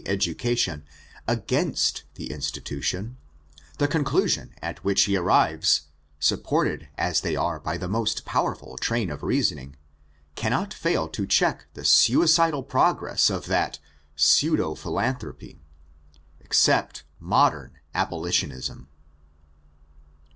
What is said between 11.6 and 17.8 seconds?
the suicidal progress of that pseud(» philanthropy, yclept "modem